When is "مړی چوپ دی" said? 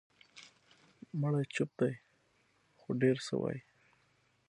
1.19-1.93